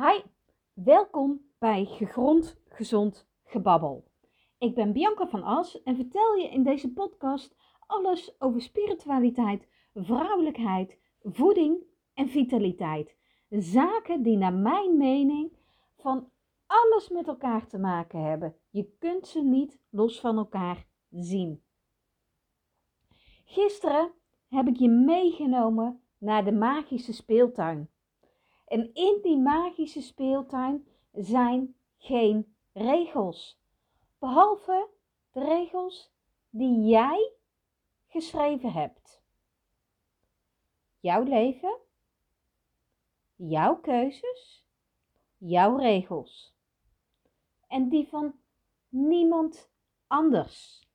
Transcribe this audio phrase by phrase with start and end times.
[0.00, 0.20] Hi,
[0.72, 4.04] welkom bij Gegrond Gezond Gebabbel.
[4.58, 10.98] Ik ben Bianca van As en vertel je in deze podcast alles over spiritualiteit, vrouwelijkheid,
[11.22, 11.82] voeding
[12.14, 13.16] en vitaliteit.
[13.48, 15.52] Zaken die naar mijn mening
[15.96, 16.30] van
[16.66, 18.56] alles met elkaar te maken hebben.
[18.70, 21.62] Je kunt ze niet los van elkaar zien.
[23.44, 24.12] Gisteren
[24.48, 27.90] heb ik je meegenomen naar de magische speeltuin.
[28.70, 33.60] En in die magische speeltuin zijn geen regels.
[34.18, 34.88] Behalve
[35.32, 36.12] de regels
[36.50, 37.32] die jij
[38.08, 39.22] geschreven hebt.
[41.00, 41.78] Jouw leven,
[43.34, 44.66] jouw keuzes,
[45.36, 46.54] jouw regels.
[47.66, 48.34] En die van
[48.88, 49.70] niemand
[50.06, 50.88] anders.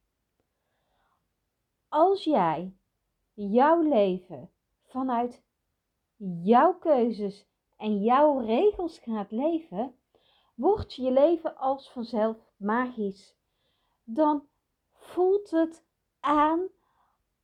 [1.90, 2.74] Als jij
[3.34, 4.52] jouw leven
[4.84, 5.44] vanuit
[6.44, 9.96] jouw keuzes en jouw regels gaat leven,
[10.56, 13.36] wordt je leven als vanzelf magisch.
[14.04, 14.48] Dan
[14.94, 15.86] voelt het
[16.20, 16.68] aan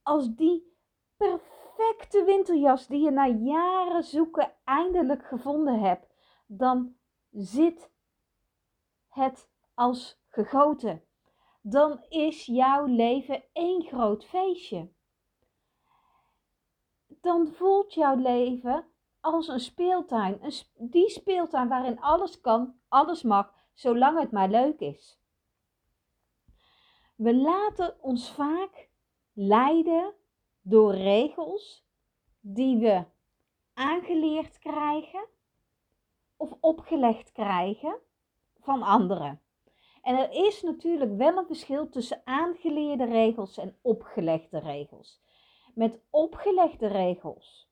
[0.03, 0.75] als die
[1.17, 6.07] perfecte winterjas die je na jaren zoeken eindelijk gevonden hebt.
[6.45, 6.95] Dan
[7.31, 7.91] zit
[9.09, 11.03] het als gegoten.
[11.61, 14.91] Dan is jouw leven één groot feestje.
[17.07, 18.90] Dan voelt jouw leven
[19.21, 20.37] als een speeltuin.
[20.41, 25.19] Een die speeltuin waarin alles kan, alles mag, zolang het maar leuk is.
[27.15, 28.89] We laten ons vaak
[29.33, 30.13] leiden
[30.61, 31.85] door regels
[32.39, 33.05] die we
[33.73, 35.27] aangeleerd krijgen
[36.37, 37.97] of opgelegd krijgen
[38.59, 39.41] van anderen.
[40.01, 45.21] En er is natuurlijk wel een verschil tussen aangeleerde regels en opgelegde regels.
[45.73, 47.70] Met opgelegde regels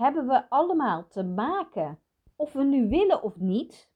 [0.00, 1.98] hebben we allemaal te maken,
[2.36, 3.90] of we nu willen of niet.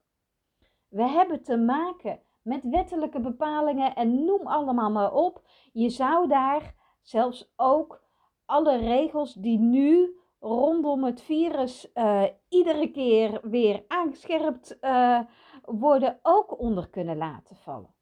[0.88, 5.42] We hebben te maken met wettelijke bepalingen en noem allemaal maar op.
[5.72, 8.02] Je zou daar zelfs ook
[8.44, 15.20] alle regels die nu rondom het virus uh, iedere keer weer aangescherpt uh,
[15.62, 17.94] worden, ook onder kunnen laten vallen.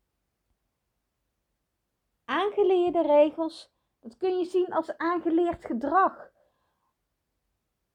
[2.24, 6.31] Aangeleerde regels, dat kun je zien als aangeleerd gedrag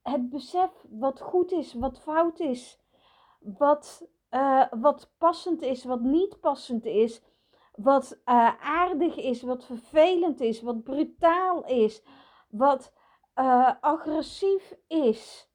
[0.10, 2.80] het besef wat goed is, wat fout is,
[3.40, 7.22] wat, uh, wat passend is, wat niet passend is,
[7.76, 12.04] wat uh, aardig is, wat vervelend is, wat brutaal is,
[12.50, 12.94] wat
[13.36, 15.50] uh, agressief is.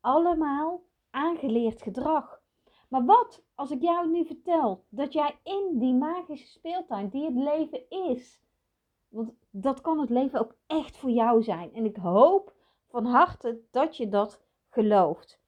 [0.00, 2.40] Allemaal aangeleerd gedrag.
[2.88, 7.36] Maar wat als ik jou nu vertel dat jij in die magische speeltuin, die het
[7.36, 8.42] leven is,
[9.08, 11.74] want dat kan het leven ook echt voor jou zijn.
[11.74, 12.60] En ik hoop
[12.92, 15.40] van harte dat je dat gelooft.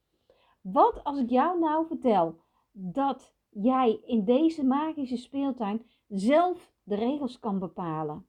[0.61, 2.39] Wat als ik jou nou vertel
[2.71, 8.27] dat jij in deze magische speeltuin zelf de regels kan bepalen?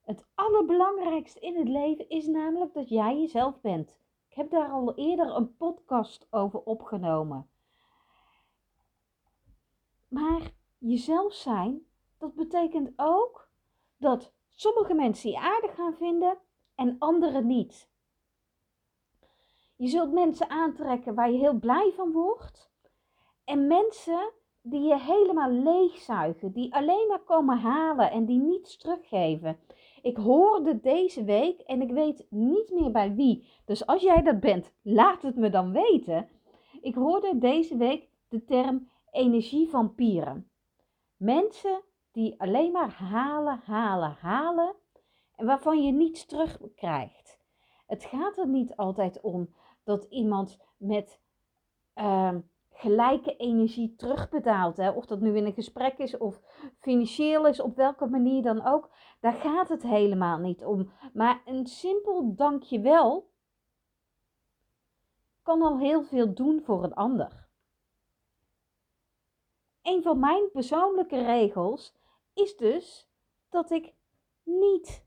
[0.00, 3.98] Het allerbelangrijkste in het leven is namelijk dat jij jezelf bent.
[4.28, 7.50] Ik heb daar al eerder een podcast over opgenomen.
[10.08, 11.86] Maar jezelf zijn,
[12.18, 13.48] dat betekent ook
[13.96, 16.38] dat sommige mensen je aardig gaan vinden
[16.74, 17.88] en anderen niet.
[19.76, 22.70] Je zult mensen aantrekken waar je heel blij van wordt
[23.44, 24.32] en mensen
[24.62, 29.58] die je helemaal leegzuigen, die alleen maar komen halen en die niets teruggeven.
[30.02, 33.48] Ik hoorde deze week en ik weet niet meer bij wie.
[33.64, 36.28] Dus als jij dat bent, laat het me dan weten.
[36.80, 40.50] Ik hoorde deze week de term energievampieren.
[41.16, 41.82] Mensen
[42.12, 44.74] die alleen maar halen, halen, halen
[45.36, 47.38] en waarvan je niets terugkrijgt.
[47.86, 49.54] Het gaat er niet altijd om
[49.84, 51.20] dat iemand met
[51.94, 52.34] uh,
[52.70, 54.76] gelijke energie terugbetaalt.
[54.76, 54.90] Hè?
[54.90, 56.40] Of dat nu in een gesprek is of
[56.78, 58.90] financieel is, op welke manier dan ook.
[59.20, 60.90] Daar gaat het helemaal niet om.
[61.12, 63.30] Maar een simpel dankjewel
[65.42, 67.48] kan al heel veel doen voor een ander.
[69.82, 71.94] Een van mijn persoonlijke regels
[72.34, 73.10] is dus
[73.48, 73.94] dat ik
[74.42, 75.04] niet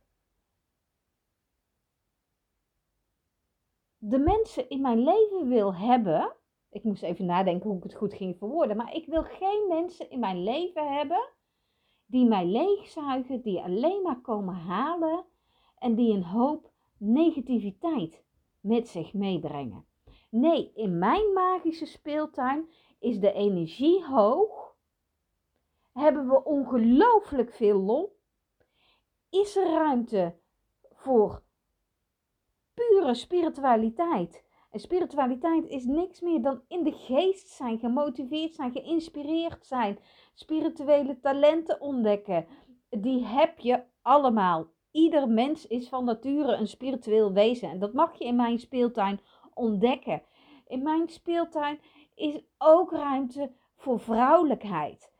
[3.98, 6.36] de mensen in mijn leven wil hebben.
[6.70, 8.78] Ik moest even nadenken hoe ik het goed ging verwoorden.
[8.78, 11.30] Maar ik wil geen mensen in mijn leven hebben
[12.06, 15.26] die mij leegzuigen, die alleen maar komen halen
[15.78, 18.24] en die een hoop negativiteit
[18.60, 19.86] met zich meebrengen.
[20.30, 24.63] Nee, in mijn magische speeltuin is de energie hoog
[25.94, 28.20] hebben we ongelooflijk veel lol?
[29.30, 30.36] Is er ruimte
[30.92, 31.44] voor
[32.74, 34.44] pure spiritualiteit.
[34.72, 40.00] En spiritualiteit is niks meer dan in de geest zijn, gemotiveerd zijn, geïnspireerd zijn,
[40.34, 42.46] spirituele talenten ontdekken.
[42.90, 44.68] Die heb je allemaal.
[44.92, 49.20] Ieder mens is van nature een spiritueel wezen en dat mag je in mijn speeltuin
[49.54, 50.22] ontdekken.
[50.68, 51.80] In mijn speeltuin
[52.16, 55.13] is ook ruimte voor vrouwelijkheid.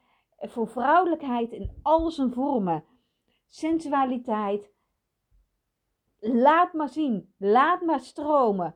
[0.50, 2.86] Voor vrouwelijkheid in al zijn vormen.
[3.48, 4.72] Sensualiteit.
[6.20, 8.76] Laat maar zien, laat maar stromen.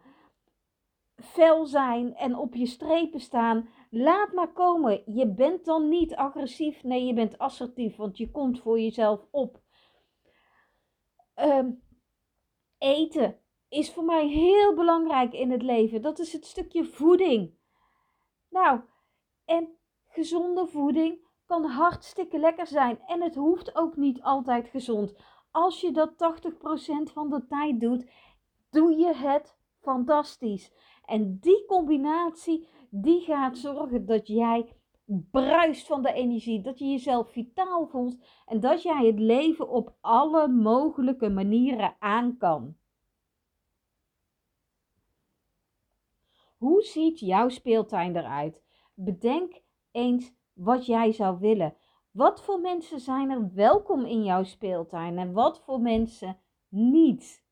[1.16, 3.70] Fel zijn en op je strepen staan.
[3.90, 5.02] Laat maar komen.
[5.06, 9.62] Je bent dan niet agressief, nee, je bent assertief, want je komt voor jezelf op.
[11.36, 11.84] Um,
[12.78, 16.02] eten is voor mij heel belangrijk in het leven.
[16.02, 17.54] Dat is het stukje voeding.
[18.50, 18.82] Nou,
[19.46, 19.78] en
[20.08, 23.00] gezonde voeding kan hartstikke lekker zijn.
[23.06, 25.16] En het hoeft ook niet altijd gezond.
[25.52, 28.10] Als je dat 80% van de tijd doet,
[28.70, 30.72] doe je het fantastisch.
[31.06, 34.76] En die combinatie, die gaat zorgen dat jij
[35.32, 39.96] bruist van de energie, dat je jezelf vitaal voelt en dat jij het leven op
[40.02, 42.78] alle mogelijke manieren aan kan.
[46.58, 48.62] Hoe ziet jouw speeltuin eruit?
[48.94, 49.62] Bedenk
[49.92, 51.76] eens wat jij zou willen.
[52.12, 56.38] Wat voor mensen zijn er welkom in jouw speeltuin en wat voor mensen
[56.70, 57.46] niet?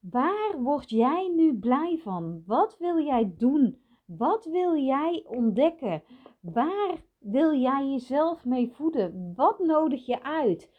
[0.00, 2.42] Waar word jij nu blij van?
[2.46, 3.82] Wat wil jij doen?
[4.04, 6.02] Wat wil jij ontdekken?
[6.40, 9.32] Waar wil jij jezelf mee voeden?
[9.36, 10.70] Wat nodig je uit?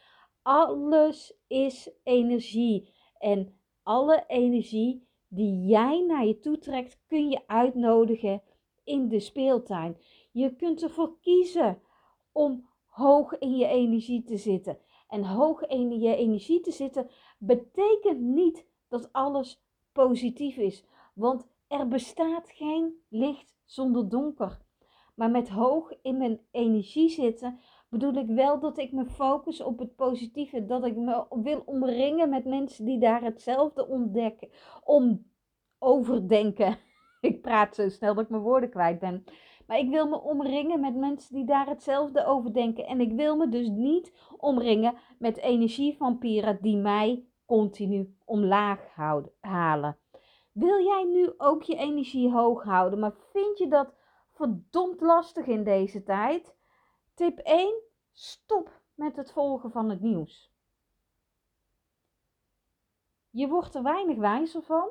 [0.42, 2.94] Alles is energie.
[3.18, 8.42] En alle energie die jij naar je toe trekt, kun je uitnodigen
[8.84, 9.98] in de speeltuin.
[10.32, 11.82] Je kunt ervoor kiezen
[12.32, 14.78] om hoog in je energie te zitten.
[15.08, 20.86] En hoog in je energie te zitten betekent niet dat alles positief is.
[21.14, 24.62] Want er bestaat geen licht zonder donker.
[25.16, 29.80] Maar met hoog in mijn energie zitten bedoel ik wel dat ik me focus op
[29.80, 30.66] het positieve.
[30.66, 34.50] Dat ik me wil omringen met mensen die daar hetzelfde ontdekken.
[34.84, 35.26] Om
[35.80, 36.78] overdenken.
[37.22, 39.24] Ik praat zo snel dat ik mijn woorden kwijt ben.
[39.72, 42.86] Maar ik wil me omringen met mensen die daar hetzelfde over denken.
[42.86, 49.98] En ik wil me dus niet omringen met energievampieren die mij continu omlaag houden, halen.
[50.52, 53.94] Wil jij nu ook je energie hoog houden, maar vind je dat
[54.32, 56.56] verdomd lastig in deze tijd?
[57.14, 57.82] Tip 1:
[58.12, 60.54] stop met het volgen van het nieuws.
[63.30, 64.90] Je wordt er weinig wijzer van.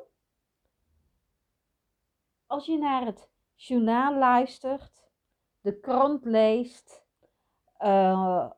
[2.47, 3.30] Als je naar het
[3.61, 5.13] journaal luistert,
[5.61, 7.07] de krant leest,
[7.79, 8.51] uh,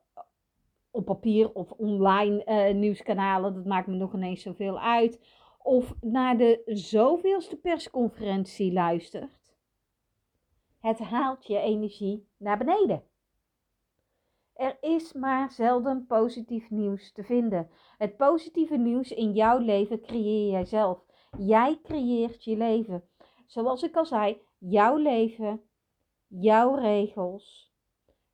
[0.91, 5.21] op papier of online uh, nieuwskanalen, dat maakt me nog ineens zoveel uit,
[5.63, 9.57] of naar de zoveelste persconferentie luistert,
[10.81, 13.05] het haalt je energie naar beneden.
[14.53, 17.71] Er is maar zelden positief nieuws te vinden.
[17.99, 21.05] Het positieve nieuws in jouw leven creëer jij zelf.
[21.39, 23.09] Jij creëert je leven.
[23.47, 25.62] Zoals ik al zei, jouw leven,
[26.26, 27.73] jouw regels,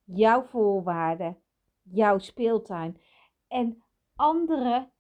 [0.05, 1.39] jouw voorwaarden,
[1.83, 3.01] jouw speeltuin.
[3.47, 3.83] En
[4.15, 4.93] anderen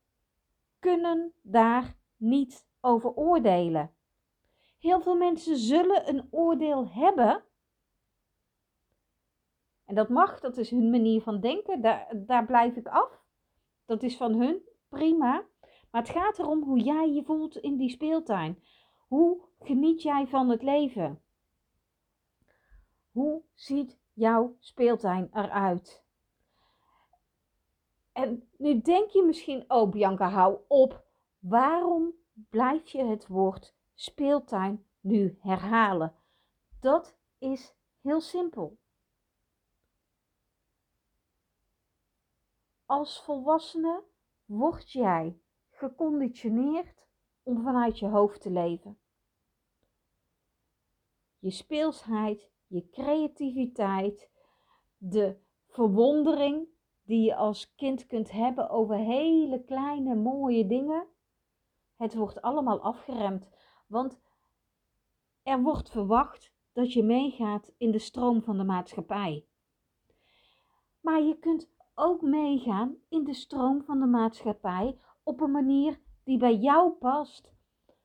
[0.79, 3.95] kunnen daar niet over oordelen.
[4.79, 7.45] Heel veel mensen zullen een oordeel hebben.
[9.85, 11.81] En dat mag, dat is hun manier van denken.
[11.81, 13.23] Daar, daar blijf ik af.
[13.85, 15.47] Dat is van hun, prima.
[15.91, 18.63] Maar het gaat erom hoe jij je voelt in die speeltuin.
[19.09, 21.23] Hoe geniet jij van het leven?
[23.11, 26.05] Hoe ziet jouw speeltuin eruit?
[28.13, 31.07] En nu denk je misschien, oh Bianca, hou op.
[31.39, 32.15] Waarom
[32.51, 36.15] blijf je het woord speeltuin nu herhalen?
[36.81, 38.79] Dat is heel simpel.
[42.87, 44.03] Als volwassene
[44.45, 47.08] word jij geconditioneerd
[47.49, 48.99] om vanuit je hoofd te leven.
[51.39, 54.31] Je speelsheid, je creativiteit,
[54.97, 55.37] de
[55.67, 56.69] verwondering
[57.03, 61.07] die je als kind kunt hebben over hele kleine mooie dingen.
[61.97, 63.51] Het wordt allemaal afgeremd,
[63.87, 64.21] want
[65.43, 69.47] er wordt verwacht dat je meegaat in de stroom van de maatschappij.
[71.01, 76.39] Maar je kunt ook meegaan in de stroom van de maatschappij op een manier die
[76.39, 77.53] bij jou past,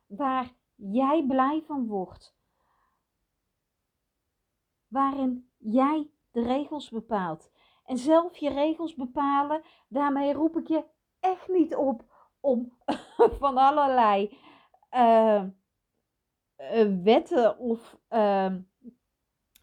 [0.05, 2.35] waar jij blij van wordt,
[4.87, 7.51] waarin jij de regels bepaalt.
[7.85, 10.83] En zelf je regels bepalen, daarmee roep ik je
[11.19, 12.03] echt niet op
[12.39, 12.77] om
[13.41, 14.37] van allerlei
[14.91, 15.43] uh,
[17.03, 18.55] wetten of uh,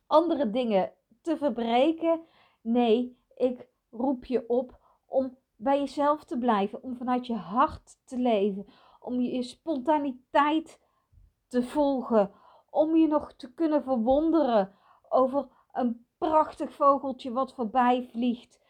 [0.06, 2.20] andere dingen te verbreken.
[2.60, 8.18] Nee, ik roep je op om bij jezelf te blijven, om vanuit je hart te
[8.18, 8.66] leven,
[9.00, 10.80] om je spontaniteit
[11.48, 12.32] te volgen,
[12.70, 14.74] om je nog te kunnen verwonderen
[15.08, 18.60] over een prachtig vogeltje wat voorbij vliegt,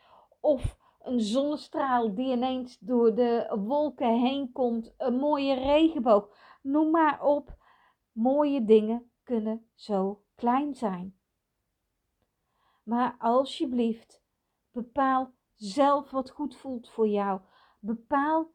[0.40, 6.28] of een zonnestraal die ineens door de wolken heen komt, een mooie regenboog.
[6.62, 7.56] Noem maar op,
[8.12, 11.18] mooie dingen kunnen zo klein zijn.
[12.82, 14.22] Maar alsjeblieft,
[14.70, 17.40] bepaal zelf wat goed voelt voor jou.
[17.78, 18.50] Bepaal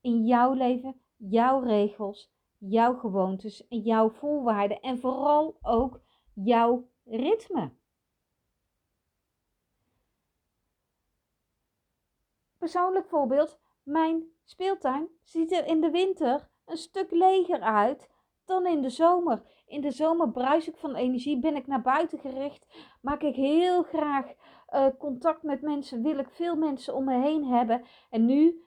[0.00, 6.00] in jouw leven jouw regels, jouw gewoontes en jouw voorwaarden en vooral ook
[6.32, 7.72] jouw ritme.
[12.58, 18.10] Persoonlijk voorbeeld, mijn speeltuin ziet er in de winter een stuk leger uit
[18.48, 19.42] dan in de zomer.
[19.66, 22.66] In de zomer bruis ik van energie, ben ik naar buiten gericht,
[23.00, 24.26] maak ik heel graag
[24.74, 27.84] uh, contact met mensen, wil ik veel mensen om me heen hebben.
[28.10, 28.64] En nu,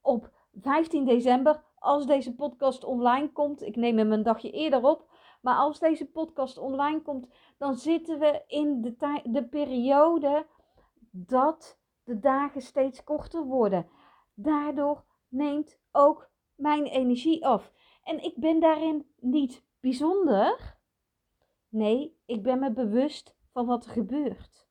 [0.00, 5.10] op 15 december, als deze podcast online komt, ik neem hem een dagje eerder op,
[5.40, 7.28] maar als deze podcast online komt,
[7.58, 10.46] dan zitten we in de, de periode
[11.10, 13.88] dat de dagen steeds korter worden.
[14.34, 17.72] Daardoor neemt ook mijn energie af.
[18.08, 20.76] En ik ben daarin niet bijzonder.
[21.68, 24.68] Nee, ik ben me bewust van wat er gebeurt.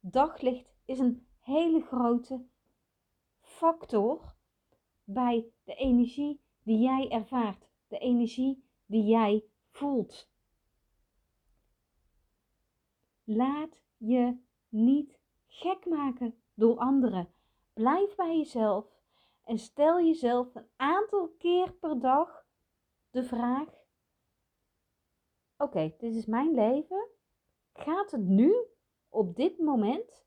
[0.00, 2.44] Daglicht is een hele grote
[3.40, 4.34] factor
[5.04, 10.30] bij de energie die jij ervaart, de energie die jij voelt.
[13.24, 14.36] Laat je
[14.68, 17.34] niet gek maken door anderen.
[17.72, 18.91] Blijf bij jezelf
[19.44, 22.46] en stel jezelf een aantal keer per dag
[23.10, 23.68] de vraag:
[25.56, 27.08] Oké, dit is mijn leven.
[27.72, 28.54] Gaat het nu,
[29.08, 30.24] op dit moment,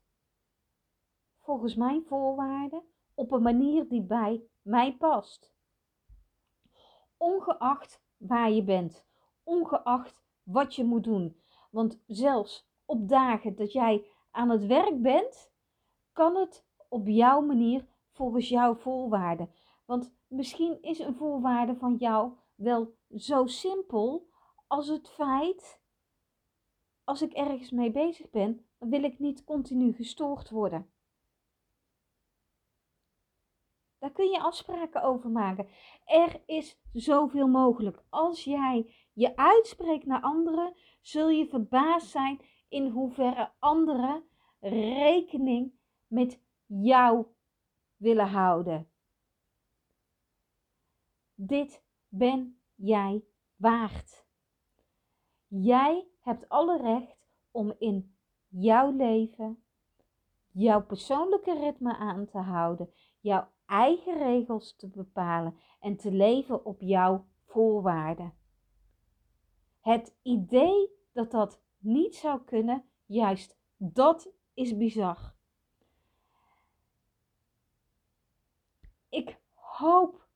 [1.38, 2.82] volgens mijn voorwaarden,
[3.14, 5.54] op een manier die bij mij past?
[7.16, 9.06] Ongeacht waar je bent,
[9.42, 11.42] ongeacht wat je moet doen.
[11.70, 15.50] Want zelfs op dagen dat jij aan het werk bent,
[16.12, 19.50] kan het op jouw manier volgens jouw voorwaarden.
[19.84, 24.28] Want misschien is een voorwaarde van jou wel zo simpel
[24.66, 25.80] als het feit,
[27.04, 30.90] als ik ergens mee bezig ben, dan wil ik niet continu gestoord worden.
[33.98, 35.68] Daar kun je afspraken over maken.
[36.04, 38.04] Er is zoveel mogelijk.
[38.08, 44.24] Als jij je uitspreekt naar anderen, zul je verbaasd zijn in hoeverre anderen
[44.60, 45.72] rekening
[46.06, 47.26] met jou
[47.96, 48.88] willen houden.
[51.34, 53.24] Dit ben jij
[53.56, 54.26] waard.
[55.46, 58.16] Jij hebt alle recht om in
[58.48, 59.66] jouw leven
[60.56, 66.80] jouw persoonlijke ritme aan te houden, jouw eigen regels te bepalen en te leven op
[66.80, 68.34] jouw voorwaarden.
[69.80, 75.35] Het idee dat dat niet zou kunnen, juist dat is bizar.
[79.08, 80.26] Ik hoop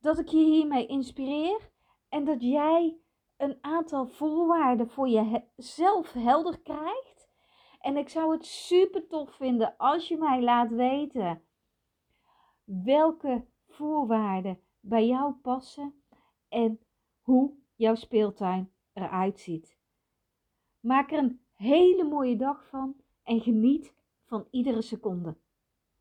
[0.00, 1.70] dat ik je hiermee inspireer
[2.08, 2.96] en dat jij
[3.36, 7.30] een aantal voorwaarden voor jezelf helder krijgt.
[7.80, 11.42] En ik zou het super tof vinden als je mij laat weten
[12.64, 16.02] welke voorwaarden bij jou passen
[16.48, 16.80] en
[17.20, 19.78] hoe jouw speeltuin eruit ziet.
[20.80, 25.36] Maak er een hele mooie dag van en geniet van iedere seconde.